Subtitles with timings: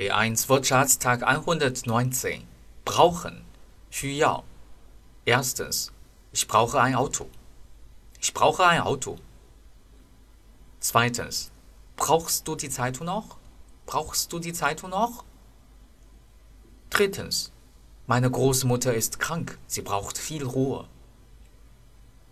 [0.00, 2.46] B1 Wirtschaftstag 119
[2.86, 3.44] brauchen
[3.90, 4.44] 需要
[5.26, 5.92] Erstens
[6.32, 7.28] Ich brauche ein Auto.
[8.18, 9.18] Ich brauche ein Auto.
[10.78, 11.50] Zweitens
[11.96, 13.36] Brauchst du die Zeitung noch?
[13.84, 15.22] Brauchst du die Zeitung noch?
[16.88, 17.52] Drittens
[18.06, 19.58] Meine Großmutter ist krank.
[19.66, 20.88] Sie braucht viel Ruhe.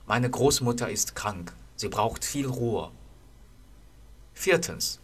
[0.07, 1.53] Meine Großmutter ist krank.
[1.77, 2.91] Sie braucht viel Ruhe.
[4.33, 5.01] Viertens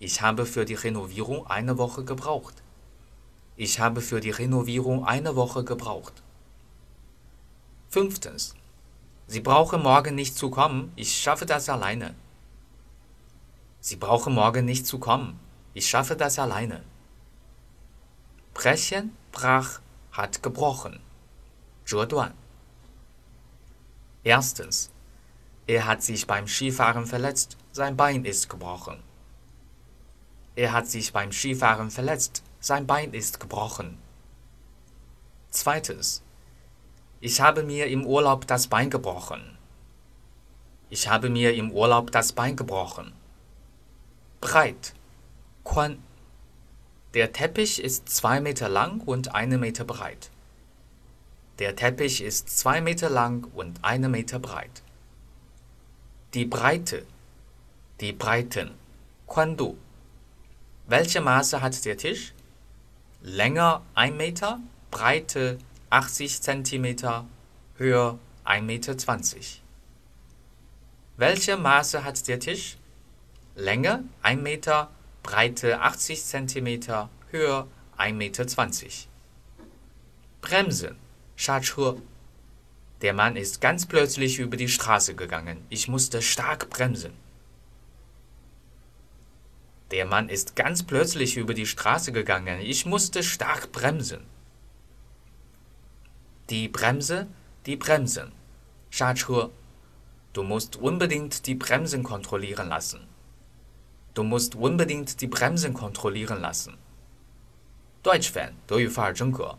[0.00, 2.54] Ich habe für die Renovierung eine Woche gebraucht.
[3.56, 6.22] Ich habe für die Renovierung eine Woche gebraucht.
[7.90, 8.54] Fünftens.
[9.26, 10.90] Sie brauchen morgen nicht zu kommen.
[10.96, 12.14] Ich schaffe das alleine.
[13.80, 15.38] Sie brauchen morgen nicht zu kommen.
[15.74, 16.82] Ich schaffe das alleine.
[18.54, 19.80] Brechen, brach,
[20.12, 20.98] hat gebrochen.
[21.84, 22.32] 折断.
[24.24, 24.90] Erstens.
[25.66, 27.56] Er hat sich beim Skifahren verletzt.
[27.72, 29.09] Sein Bein ist gebrochen.
[30.60, 33.96] Er hat sich beim Skifahren verletzt, sein Bein ist gebrochen.
[35.48, 36.22] Zweites.
[37.22, 39.56] Ich habe mir im Urlaub das Bein gebrochen.
[40.90, 43.14] Ich habe mir im Urlaub das Bein gebrochen.
[44.42, 44.92] Breit.
[45.64, 46.02] Quan.
[47.14, 50.30] Der Teppich ist zwei Meter lang und eine Meter breit.
[51.58, 54.82] Der Teppich ist zwei Meter lang und eine Meter breit.
[56.34, 57.06] Die Breite.
[58.02, 58.72] Die Breiten.
[59.26, 59.78] Quandu.
[60.90, 62.32] Welche Maße hat der Tisch?
[63.22, 64.58] Länger 1 Meter,
[64.90, 65.56] Breite
[65.88, 66.96] 80 cm,
[67.76, 68.96] Höhe 1,20 Meter.
[71.16, 72.76] Welche Maße hat der Tisch?
[73.54, 74.90] Länge 1 Meter,
[75.22, 76.66] Breite 80 cm,
[77.30, 78.46] Höhe 1,20 Meter.
[80.40, 80.96] Bremsen,
[81.36, 81.98] 刹车.
[83.00, 85.58] Der Mann ist ganz plötzlich über die Straße gegangen.
[85.68, 87.12] Ich musste stark bremsen.
[89.91, 92.59] Der Mann ist ganz plötzlich über die Straße gegangen.
[92.61, 94.25] Ich musste stark bremsen.
[96.49, 97.27] Die Bremse,
[97.65, 98.31] die Bremsen.
[98.91, 99.51] 刹车.
[100.33, 103.07] Du musst unbedingt die Bremsen kontrollieren lassen.
[104.13, 106.77] Du musst unbedingt die Bremsen kontrollieren lassen.
[108.03, 109.57] Deutsch-Fan, 德语范儿真格。